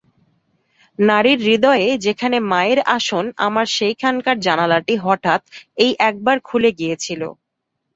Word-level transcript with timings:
নারীর 0.99 1.39
হৃদয়ে 1.41 1.89
যেখানে 2.05 2.37
মায়ের 2.51 2.79
আসন 2.97 3.25
আমার 3.47 3.65
সেইখানকার 3.77 4.37
জানলাটি 4.47 4.93
হঠাৎ 5.05 5.41
এই 5.77 5.91
একবার 6.09 6.37
খুলে 6.47 6.69
গিয়েছিল। 6.79 7.21